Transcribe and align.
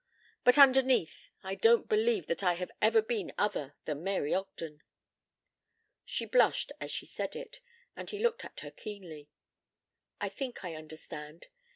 But 0.43 0.57
underneath 0.57 1.29
I 1.43 1.53
don't 1.53 1.87
believe 1.87 2.25
that 2.25 2.41
I 2.43 2.55
have 2.55 2.71
ever 2.81 3.03
been 3.03 3.31
other 3.37 3.75
than 3.85 4.03
Mary 4.03 4.33
Ogden." 4.33 4.81
She 6.07 6.25
blushed 6.25 6.71
as 6.81 6.89
she 6.89 7.05
said 7.05 7.35
it, 7.35 7.61
and 7.95 8.09
he 8.09 8.17
looked 8.17 8.43
at 8.43 8.61
her 8.61 8.71
keenly. 8.71 9.29
"I 10.19 10.27
think 10.27 10.65
I 10.65 10.73
understand. 10.73 11.49